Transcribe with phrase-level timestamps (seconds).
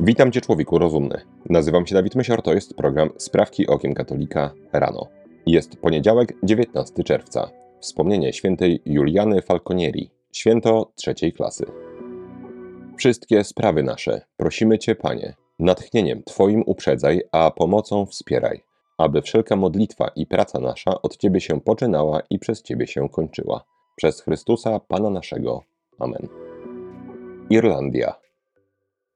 [0.00, 1.20] Witam Cię człowieku rozumny.
[1.50, 5.06] Nazywam się Dawid Mysior, to jest program Sprawki Okiem Katolika rano.
[5.46, 7.50] Jest poniedziałek, 19 czerwca.
[7.80, 11.66] Wspomnienie świętej Juliany Falconieri, święto trzeciej klasy.
[12.98, 18.62] Wszystkie sprawy nasze, prosimy Cię, Panie, natchnieniem Twoim uprzedzaj, a pomocą wspieraj,
[18.98, 23.64] aby wszelka modlitwa i praca nasza od Ciebie się poczynała i przez Ciebie się kończyła.
[23.96, 25.62] Przez Chrystusa, Pana naszego.
[25.98, 26.28] Amen.
[27.50, 28.25] Irlandia.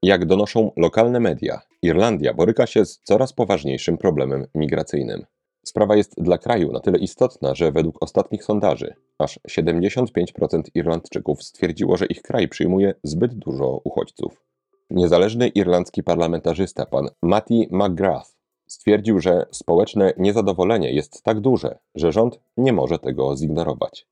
[0.02, 5.26] Jak donoszą lokalne media, Irlandia boryka się z coraz poważniejszym problemem migracyjnym.
[5.64, 11.96] Sprawa jest dla kraju na tyle istotna, że według ostatnich sondaży aż 75% Irlandczyków stwierdziło,
[11.96, 14.44] że ich kraj przyjmuje zbyt dużo uchodźców.
[14.90, 22.40] Niezależny irlandzki parlamentarzysta pan Matty McGrath stwierdził, że społeczne niezadowolenie jest tak duże, że rząd
[22.56, 24.06] nie może tego zignorować.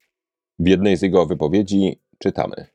[0.59, 2.67] W jednej z jego wypowiedzi czytamy: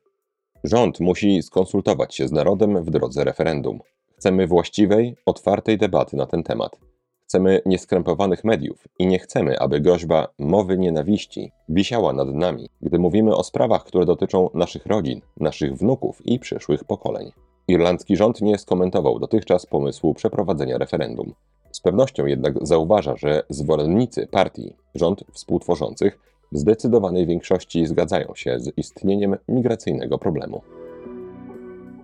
[0.64, 3.80] Rząd musi skonsultować się z narodem w drodze referendum.
[4.18, 6.80] Chcemy właściwej, otwartej debaty na ten temat.
[7.28, 13.36] Chcemy nieskrępowanych mediów i nie chcemy, aby groźba mowy nienawiści wisiała nad nami, gdy mówimy
[13.36, 17.32] o sprawach, które dotyczą naszych rodzin, naszych wnuków i przyszłych pokoleń.
[17.68, 21.34] Irlandzki rząd nie skomentował dotychczas pomysłu przeprowadzenia referendum.
[21.72, 28.78] Z pewnością jednak zauważa, że zwolennicy partii, rząd współtworzących, w zdecydowanej większości zgadzają się z
[28.78, 30.62] istnieniem migracyjnego problemu.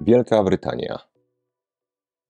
[0.01, 0.99] Wielka Brytania.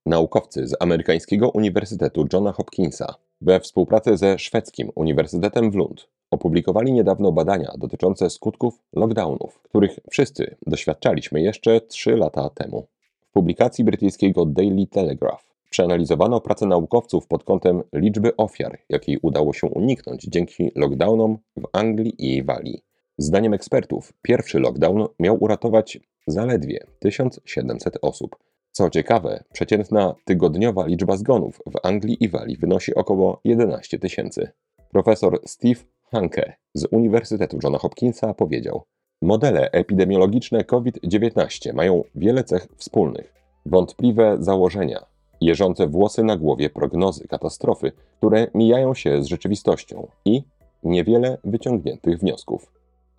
[0.06, 7.32] Naukowcy z amerykańskiego Uniwersytetu Johna Hopkinsa we współpracy ze szwedzkim Uniwersytetem w Lund opublikowali niedawno
[7.32, 12.88] badania dotyczące skutków lockdownów, których wszyscy doświadczaliśmy jeszcze 3 lata temu.
[13.22, 19.68] W publikacji brytyjskiego Daily Telegraph Przeanalizowano pracę naukowców pod kątem liczby ofiar, jakiej udało się
[19.68, 22.84] uniknąć dzięki lockdownom w Anglii i Walii.
[23.18, 28.36] Zdaniem ekspertów, pierwszy lockdown miał uratować zaledwie 1700 osób.
[28.72, 34.52] Co ciekawe, przeciętna tygodniowa liczba zgonów w Anglii i Walii wynosi około 11 tysięcy.
[34.92, 38.84] Profesor Steve Hanke z Uniwersytetu Johna Hopkinsa powiedział:
[39.22, 43.34] Modele epidemiologiczne COVID-19 mają wiele cech wspólnych.
[43.66, 45.06] Wątpliwe założenia,
[45.42, 50.44] jeżące włosy na głowie prognozy katastrofy, które mijają się z rzeczywistością i
[50.84, 52.72] niewiele wyciągniętych wniosków.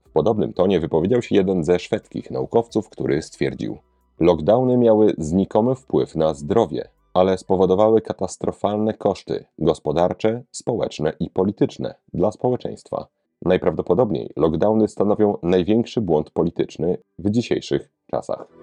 [0.04, 3.78] W podobnym tonie wypowiedział się jeden ze szwedzkich naukowców, który stwierdził:
[4.20, 12.32] Lockdowny miały znikomy wpływ na zdrowie, ale spowodowały katastrofalne koszty gospodarcze, społeczne i polityczne dla
[12.32, 13.06] społeczeństwa.
[13.42, 18.59] Najprawdopodobniej lockdowny stanowią największy błąd polityczny w dzisiejszych czasach.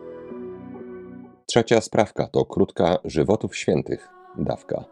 [1.50, 4.86] Trzecia sprawka to krótka żywotów świętych, dawka.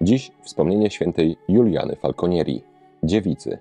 [0.00, 2.62] Dziś wspomnienie świętej Juliany Falconieri,
[3.02, 3.58] dziewicy.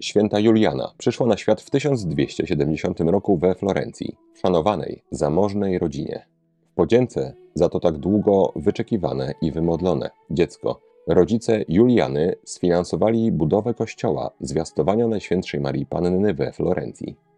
[0.00, 6.26] Święta Juliana przyszła na świat w 1270 roku we Florencji, szanowanej, zamożnej rodzinie.
[6.72, 14.30] W podzięce za to tak długo wyczekiwane i wymodlone dziecko, rodzice Juliany sfinansowali budowę kościoła
[14.40, 17.33] zwiastowania Najświętszej Marii Panny we Florencji.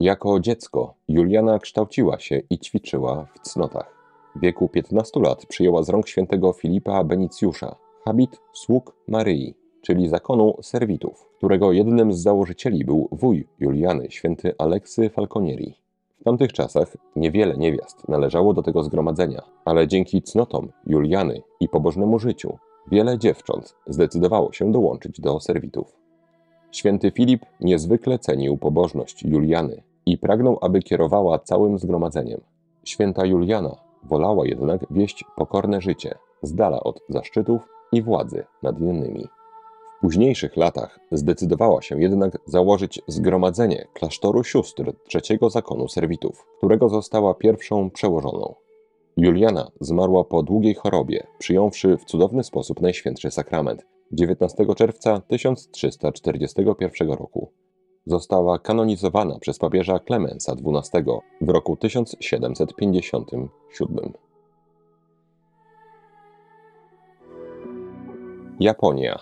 [0.00, 3.96] Jako dziecko Juliana kształciła się i ćwiczyła w cnotach.
[4.36, 10.54] W wieku 15 lat przyjęła z rąk świętego Filipa Benicjusza habit sług Maryi, czyli zakonu
[10.62, 15.74] serwitów, którego jednym z założycieli był wuj Juliany, święty Aleksy Falconieri.
[16.20, 22.18] W tamtych czasach niewiele niewiast należało do tego zgromadzenia, ale dzięki cnotom Juliany i pobożnemu
[22.18, 22.58] życiu
[22.90, 25.96] wiele dziewcząt zdecydowało się dołączyć do serwitów.
[26.72, 32.40] Święty Filip niezwykle cenił pobożność Juliany i pragnął, aby kierowała całym zgromadzeniem.
[32.84, 39.28] Święta Juliana wolała jednak wieść pokorne życie, z dala od zaszczytów i władzy nad innymi.
[39.96, 47.34] W późniejszych latach zdecydowała się jednak założyć zgromadzenie klasztoru sióstr trzeciego zakonu serwitów, którego została
[47.34, 48.54] pierwszą przełożoną.
[49.16, 57.50] Juliana zmarła po długiej chorobie, przyjąwszy w cudowny sposób Najświętszy Sakrament 19 czerwca 1341 roku.
[58.06, 61.04] Została kanonizowana przez papieża Klemensa XII
[61.40, 64.12] w roku 1757.
[68.60, 69.18] Japonia.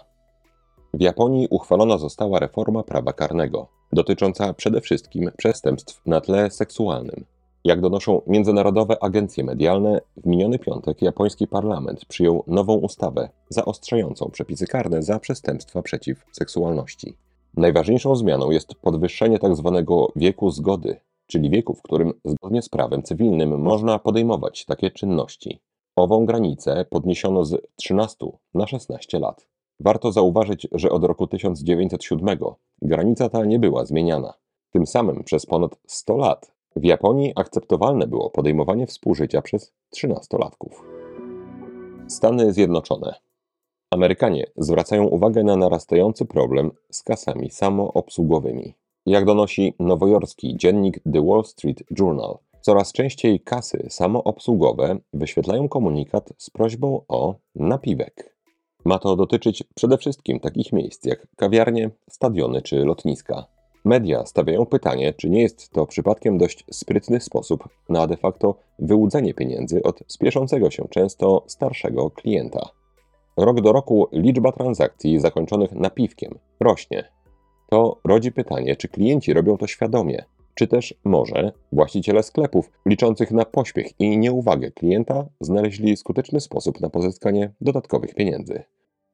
[0.94, 7.24] W Japonii uchwalona została reforma prawa karnego, dotycząca przede wszystkim przestępstw na tle seksualnym.
[7.64, 14.66] Jak donoszą międzynarodowe agencje medialne, w miniony piątek japoński parlament przyjął nową ustawę zaostrzającą przepisy
[14.66, 17.16] karne za przestępstwa przeciw seksualności.
[17.56, 19.72] Najważniejszą zmianą jest podwyższenie tzw.
[19.74, 25.60] Tak wieku zgody, czyli wieku, w którym zgodnie z prawem cywilnym można podejmować takie czynności.
[25.96, 29.48] Ową granicę podniesiono z 13 na 16 lat.
[29.80, 32.38] Warto zauważyć, że od roku 1907
[32.82, 34.34] granica ta nie była zmieniana.
[34.70, 40.84] Tym samym przez ponad 100 lat W Japonii akceptowalne było podejmowanie współżycia przez trzynastolatków.
[42.08, 43.14] Stany Zjednoczone.
[43.90, 48.74] Amerykanie zwracają uwagę na narastający problem z kasami samoobsługowymi.
[49.06, 56.50] Jak donosi nowojorski dziennik The Wall Street Journal, coraz częściej kasy samoobsługowe wyświetlają komunikat z
[56.50, 58.36] prośbą o napiwek.
[58.84, 63.46] Ma to dotyczyć przede wszystkim takich miejsc jak kawiarnie, stadiony czy lotniska.
[63.84, 69.34] Media stawiają pytanie, czy nie jest to przypadkiem dość sprytny sposób na de facto wyłudzenie
[69.34, 72.70] pieniędzy od spieszącego się często starszego klienta.
[73.36, 77.04] Rok do roku liczba transakcji zakończonych napiwkiem rośnie.
[77.70, 83.44] To rodzi pytanie, czy klienci robią to świadomie, czy też może właściciele sklepów liczących na
[83.44, 88.62] pośpiech i nieuwagę klienta znaleźli skuteczny sposób na pozyskanie dodatkowych pieniędzy.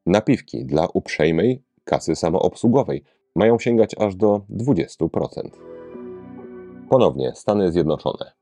[0.06, 3.04] Napiwki dla uprzejmej kasy samoobsługowej
[3.36, 5.50] mają sięgać aż do 20%.
[6.90, 8.39] Ponownie Stany Zjednoczone.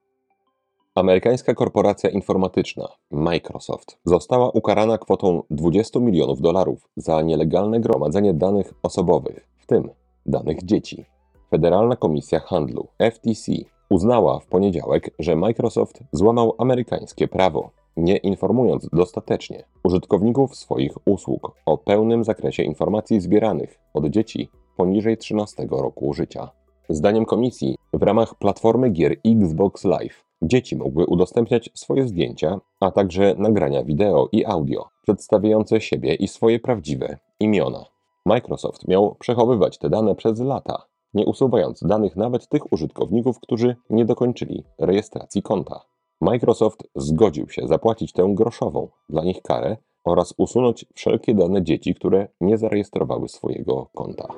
[0.98, 9.48] Amerykańska korporacja informatyczna Microsoft została ukarana kwotą 20 milionów dolarów za nielegalne gromadzenie danych osobowych,
[9.58, 9.90] w tym
[10.26, 11.04] danych dzieci.
[11.50, 13.52] Federalna Komisja Handlu FTC
[13.90, 21.78] uznała w poniedziałek, że Microsoft złamał amerykańskie prawo, nie informując dostatecznie użytkowników swoich usług o
[21.78, 26.50] pełnym zakresie informacji zbieranych od dzieci poniżej 13 roku życia.
[26.88, 33.34] Zdaniem komisji, w ramach platformy gier Xbox Live dzieci mogły udostępniać swoje zdjęcia, a także
[33.38, 37.84] nagrania wideo i audio przedstawiające siebie i swoje prawdziwe imiona.
[38.26, 40.82] Microsoft miał przechowywać te dane przez lata,
[41.14, 45.80] nie usuwając danych nawet tych użytkowników, którzy nie dokończyli rejestracji konta.
[46.20, 52.28] Microsoft zgodził się zapłacić tę groszową dla nich karę oraz usunąć wszelkie dane dzieci, które
[52.40, 54.28] nie zarejestrowały swojego konta.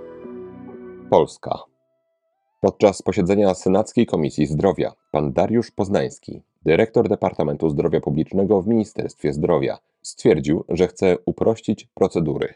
[1.10, 1.69] Polska.
[2.62, 9.78] Podczas posiedzenia Senackiej Komisji Zdrowia pan Dariusz Poznański, dyrektor Departamentu Zdrowia Publicznego w Ministerstwie Zdrowia,
[10.02, 12.54] stwierdził, że chce uprościć procedury.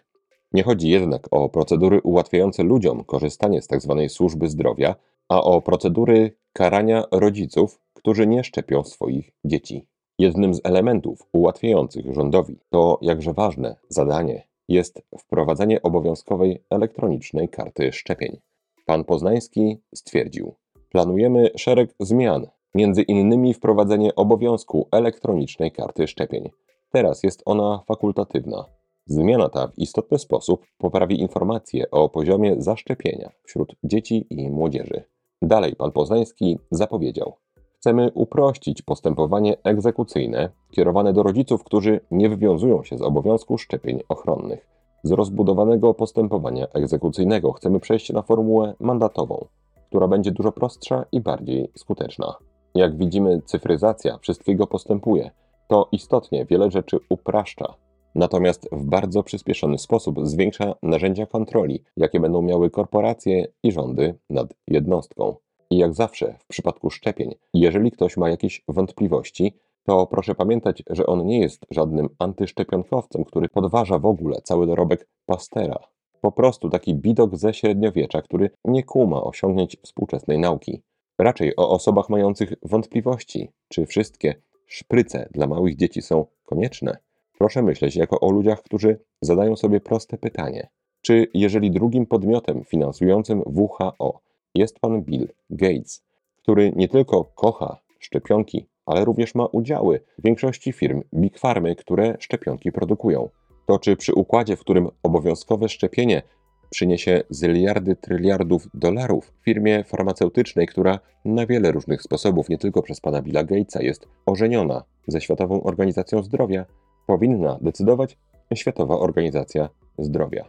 [0.53, 4.07] Nie chodzi jednak o procedury ułatwiające ludziom korzystanie z tzw.
[4.09, 4.95] służby zdrowia,
[5.29, 9.87] a o procedury karania rodziców, którzy nie szczepią swoich dzieci.
[10.19, 18.41] Jednym z elementów ułatwiających rządowi to jakże ważne zadanie jest wprowadzenie obowiązkowej elektronicznej karty szczepień.
[18.85, 20.55] Pan Poznański stwierdził:
[20.91, 26.51] Planujemy szereg zmian, między innymi wprowadzenie obowiązku elektronicznej karty szczepień.
[26.91, 28.65] Teraz jest ona fakultatywna.
[29.07, 35.05] Zmiana ta w istotny sposób poprawi informacje o poziomie zaszczepienia wśród dzieci i młodzieży.
[35.43, 37.37] Dalej pan Poznański zapowiedział:
[37.77, 44.74] Chcemy uprościć postępowanie egzekucyjne kierowane do rodziców, którzy nie wywiązują się z obowiązku szczepień ochronnych.
[45.05, 49.47] Z rozbudowanego postępowania egzekucyjnego chcemy przejść na formułę mandatową,
[49.89, 52.35] która będzie dużo prostsza i bardziej skuteczna.
[52.75, 55.31] Jak widzimy, cyfryzacja wszystkiego postępuje.
[55.69, 57.75] To istotnie wiele rzeczy upraszcza,
[58.15, 64.55] natomiast w bardzo przyspieszony sposób zwiększa narzędzia kontroli, jakie będą miały korporacje i rządy nad
[64.69, 65.37] jednostką.
[65.71, 71.07] I jak zawsze w przypadku szczepień, jeżeli ktoś ma jakieś wątpliwości, to proszę pamiętać, że
[71.07, 75.79] on nie jest żadnym antyszczepionkowcem, który podważa w ogóle cały dorobek Pastera.
[76.21, 80.83] Po prostu taki bidok ze średniowiecza, który nie kuma osiągnięć współczesnej nauki.
[81.19, 84.35] Raczej o osobach mających wątpliwości, czy wszystkie
[84.67, 86.97] szpryce dla małych dzieci są konieczne.
[87.39, 90.69] Proszę myśleć jako o ludziach, którzy zadają sobie proste pytanie:
[91.01, 94.21] czy jeżeli drugim podmiotem finansującym WHO
[94.55, 96.05] jest pan Bill Gates,
[96.37, 102.17] który nie tylko kocha szczepionki, ale również ma udziały w większości firm Big Farmy, które
[102.19, 103.29] szczepionki produkują.
[103.67, 106.23] To czy przy układzie, w którym obowiązkowe szczepienie
[106.71, 113.23] przyniesie zyliardy tryliardów dolarów firmie farmaceutycznej, która na wiele różnych sposobów, nie tylko przez pana
[113.23, 116.65] Billa Gatesa, jest ożeniona ze Światową Organizacją Zdrowia,
[117.07, 118.19] powinna decydować
[118.55, 120.45] Światowa Organizacja Zdrowia.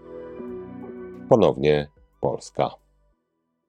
[1.30, 1.88] Ponownie
[2.22, 2.70] Polska.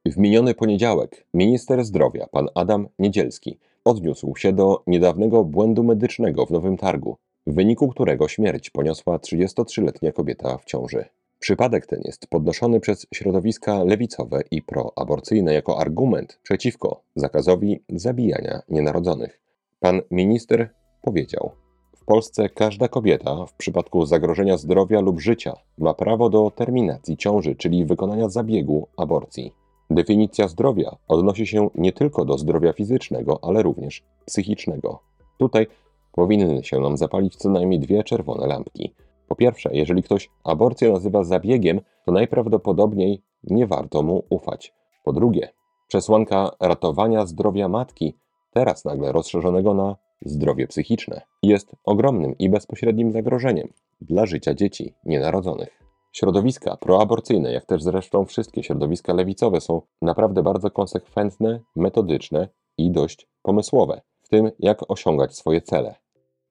[0.07, 6.51] W miniony poniedziałek minister zdrowia, pan Adam Niedzielski, odniósł się do niedawnego błędu medycznego w
[6.51, 7.17] Nowym Targu,
[7.47, 11.05] w wyniku którego śmierć poniosła 33-letnia kobieta w ciąży.
[11.39, 19.41] Przypadek ten jest podnoszony przez środowiska lewicowe i proaborcyjne jako argument przeciwko zakazowi zabijania nienarodzonych.
[19.81, 20.71] Pan minister
[21.03, 21.51] powiedział:
[21.97, 27.55] W Polsce każda kobieta w przypadku zagrożenia zdrowia lub życia ma prawo do terminacji ciąży,
[27.55, 29.53] czyli wykonania zabiegu aborcji.
[29.97, 35.01] Definicja zdrowia odnosi się nie tylko do zdrowia fizycznego, ale również psychicznego.
[35.39, 35.67] Tutaj
[36.13, 38.95] powinny się nam zapalić co najmniej dwie czerwone lampki.
[39.29, 44.75] Po pierwsze, jeżeli ktoś aborcję nazywa zabiegiem, to najprawdopodobniej nie warto mu ufać.
[45.05, 45.49] Po drugie,
[45.89, 48.15] Przesłanka ratowania zdrowia matki,
[48.53, 53.69] teraz nagle rozszerzonego na zdrowie psychiczne, jest ogromnym i bezpośrednim zagrożeniem
[54.01, 55.86] dla życia dzieci nienarodzonych.
[56.19, 63.29] Środowiska proaborcyjne, jak też zresztą wszystkie środowiska lewicowe, są naprawdę bardzo konsekwentne, metodyczne i dość
[63.43, 65.95] pomysłowe w tym, jak osiągać swoje cele.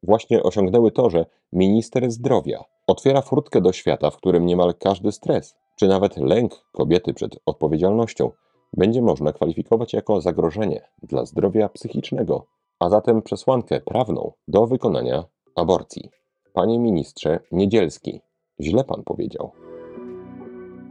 [0.03, 5.55] Właśnie osiągnęły to, że minister zdrowia otwiera furtkę do świata, w którym niemal każdy stres,
[5.75, 8.31] czy nawet lęk kobiety przed odpowiedzialnością
[8.77, 12.45] będzie można kwalifikować jako zagrożenie dla zdrowia psychicznego,
[12.79, 15.23] a zatem przesłankę prawną do wykonania
[15.55, 16.09] aborcji.
[16.53, 18.21] Panie ministrze Niedzielski,
[18.59, 19.51] źle pan powiedział.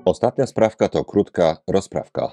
[0.04, 2.32] Ostatnia sprawka to krótka rozprawka.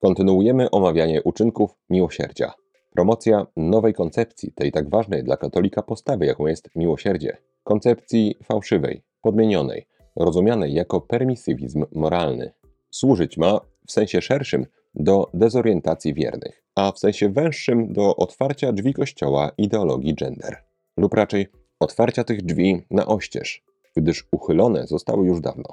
[0.00, 2.52] Kontynuujemy omawianie uczynków miłosierdzia.
[2.90, 7.36] Promocja nowej koncepcji, tej tak ważnej dla katolika postawy, jaką jest miłosierdzie.
[7.64, 12.52] Koncepcji fałszywej, podmienionej, rozumianej jako permisywizm moralny.
[12.90, 18.94] Służyć ma w sensie szerszym do dezorientacji wiernych, a w sensie węższym do otwarcia drzwi
[18.94, 20.56] kościoła ideologii gender.
[20.96, 21.46] Lub raczej
[21.80, 23.64] otwarcia tych drzwi na oścież,
[23.96, 25.64] gdyż uchylone zostały już dawno.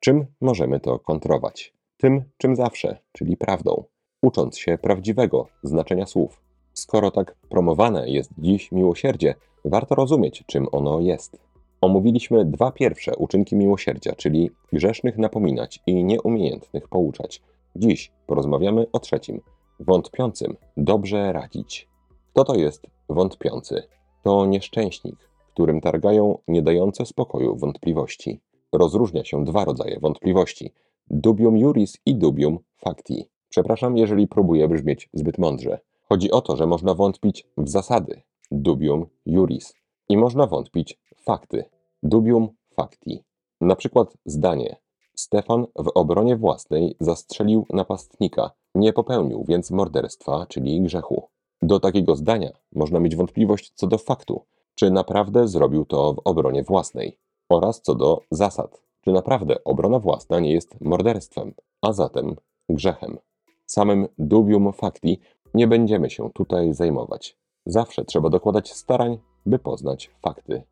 [0.00, 1.74] Czym możemy to kontrować?
[1.96, 3.84] Tym, czym zawsze, czyli prawdą,
[4.22, 6.42] ucząc się prawdziwego znaczenia słów.
[6.72, 11.38] Skoro tak promowane jest dziś miłosierdzie, warto rozumieć, czym ono jest.
[11.80, 17.42] Omówiliśmy dwa pierwsze uczynki miłosierdzia, czyli grzesznych napominać i nieumiejętnych pouczać.
[17.76, 19.40] Dziś porozmawiamy o trzecim,
[19.80, 21.88] wątpiącym dobrze radzić.
[22.32, 23.82] Kto to jest wątpiący?
[24.22, 25.16] To nieszczęśnik,
[25.52, 28.40] którym targają nie dające spokoju wątpliwości.
[28.72, 30.72] Rozróżnia się dwa rodzaje wątpliwości:
[31.10, 33.28] dubium juris i dubium facti.
[33.48, 35.78] Przepraszam, jeżeli próbuję brzmieć zbyt mądrze.
[36.02, 39.74] Chodzi o to, że można wątpić w zasady, dubium juris,
[40.08, 41.64] i można wątpić w fakty,
[42.02, 43.24] dubium facti.
[43.60, 44.76] Na przykład zdanie:
[45.14, 51.28] Stefan w obronie własnej zastrzelił napastnika, nie popełnił więc morderstwa, czyli grzechu.
[51.62, 54.42] Do takiego zdania można mieć wątpliwość co do faktu,
[54.74, 60.40] czy naprawdę zrobił to w obronie własnej, oraz co do zasad, czy naprawdę obrona własna
[60.40, 62.36] nie jest morderstwem, a zatem
[62.68, 63.18] grzechem.
[63.66, 65.20] Samym dubium facti
[65.54, 67.36] nie będziemy się tutaj zajmować.
[67.66, 70.62] Zawsze trzeba dokładać starań, by poznać fakty.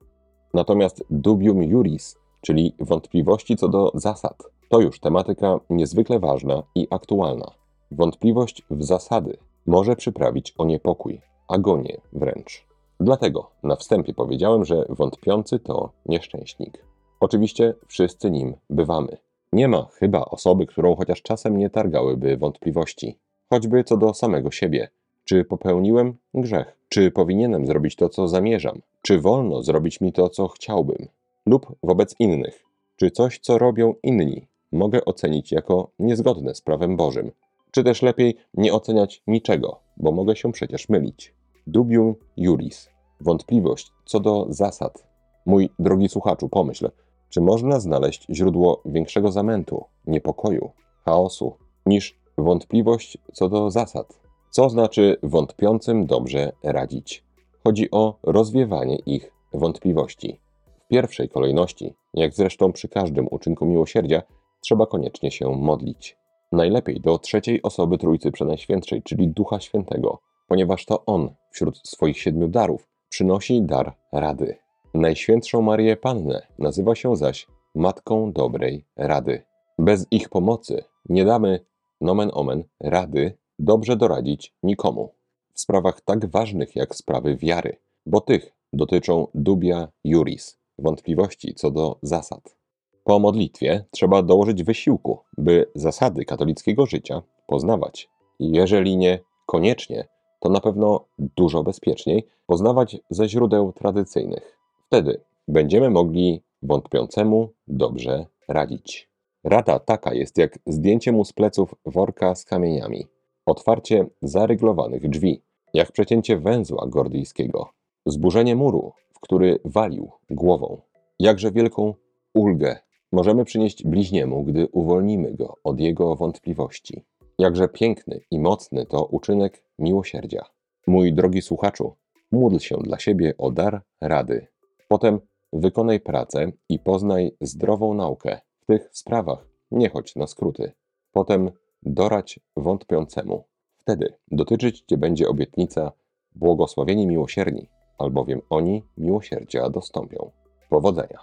[0.55, 4.37] Natomiast dubium juris, czyli wątpliwości co do zasad,
[4.69, 7.47] to już tematyka niezwykle ważna i aktualna.
[7.91, 12.70] Wątpliwość w zasady może przyprawić o niepokój, agonię wręcz.
[13.01, 16.85] Dlatego na wstępie powiedziałem, że wątpiący to nieszczęśnik.
[17.21, 19.17] Oczywiście wszyscy nim bywamy.
[19.53, 23.19] Nie ma chyba osoby, którą chociaż czasem nie targałyby wątpliwości
[23.51, 24.89] choćby co do samego siebie.
[25.25, 26.77] Czy popełniłem grzech?
[26.89, 28.81] Czy powinienem zrobić to, co zamierzam?
[29.03, 31.09] Czy wolno zrobić mi to, co chciałbym?
[31.47, 32.65] Lub wobec innych?
[32.97, 37.31] Czy coś, co robią inni, mogę ocenić jako niezgodne z prawem Bożym?
[37.71, 41.35] Czy też lepiej nie oceniać niczego, bo mogę się przecież mylić?
[41.67, 42.90] Dubium juris.
[43.21, 45.05] Wątpliwość co do zasad.
[45.47, 46.91] Mój drogi słuchaczu, pomyśl,
[47.29, 50.71] czy można znaleźć źródło większego zamętu, niepokoju,
[51.05, 54.21] chaosu, niż Wątpliwość co do zasad.
[54.51, 57.25] Co znaczy wątpiącym dobrze radzić?
[57.65, 60.41] Chodzi o rozwiewanie ich wątpliwości.
[60.85, 64.23] W pierwszej kolejności, jak zresztą przy każdym uczynku miłosierdzia,
[64.61, 66.17] trzeba koniecznie się modlić.
[66.53, 72.49] Najlepiej do trzeciej osoby Trójcy Przenajświętszej, czyli Ducha Świętego, ponieważ to On wśród swoich siedmiu
[72.49, 74.57] darów przynosi dar rady.
[74.95, 79.43] Najświętszą Marię Pannę nazywa się zaś Matką Dobrej Rady.
[79.79, 81.65] Bez ich pomocy nie damy
[82.01, 85.15] nomen omen, rady dobrze doradzić nikomu
[85.55, 87.77] w sprawach tak ważnych jak sprawy wiary,
[88.07, 92.57] bo tych dotyczą dubia juris, wątpliwości co do zasad.
[93.05, 98.09] Po modlitwie trzeba dołożyć wysiłku, by zasady katolickiego życia poznawać.
[98.41, 100.09] Jeżeli nie koniecznie,
[100.41, 104.59] to na pewno dużo bezpieczniej poznawać ze źródeł tradycyjnych.
[104.87, 109.11] Wtedy będziemy mogli wątpiącemu dobrze radzić.
[109.45, 113.07] Rada taka jest jak zdjęcie mu z pleców worka z kamieniami,
[113.47, 115.43] otwarcie zaryglowanych drzwi,
[115.75, 117.71] jak przecięcie węzła gordyjskiego,
[118.07, 120.81] zburzenie muru, w który walił głową.
[121.19, 121.95] Jakże wielką
[122.35, 122.79] ulgę
[123.13, 127.05] możemy przynieść bliźniemu, gdy uwolnimy go od jego wątpliwości.
[127.41, 130.45] Jakże piękny i mocny to uczynek miłosierdzia.
[130.87, 131.97] Mój drogi słuchaczu,
[132.33, 134.47] módl się dla siebie o dar rady.
[134.89, 135.21] Potem
[135.53, 140.73] wykonaj pracę i poznaj zdrową naukę tych sprawach nie chodź na skróty.
[141.13, 141.51] Potem
[141.83, 143.45] dorać wątpiącemu.
[143.77, 145.93] Wtedy dotyczyć Cię będzie obietnica
[146.35, 147.69] błogosławieni miłosierni,
[147.99, 150.31] albowiem oni miłosierdzia dostąpią.
[150.71, 151.19] Powodzenia.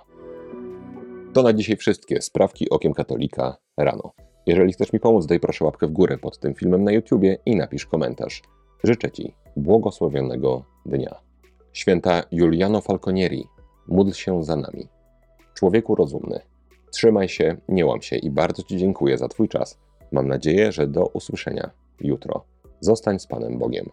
[1.33, 4.26] To na dzisiaj wszystkie sprawki okiem katolika rano.
[4.48, 7.56] Jeżeli chcesz mi pomóc, daj proszę łapkę w górę pod tym filmem na YouTubie i
[7.56, 8.42] napisz komentarz.
[8.84, 11.16] Życzę Ci błogosławionego dnia.
[11.74, 13.48] Święta Juliano Falconieri,
[13.88, 14.88] módl się za nami.
[15.54, 16.39] Człowieku rozumny,
[16.92, 19.80] trzymaj się, nie łam się i bardzo Ci dziękuję za Twój czas.
[20.12, 21.70] Mam nadzieję, że do usłyszenia
[22.01, 22.46] jutro.
[22.80, 23.89] Zostań z Panem Bogiem.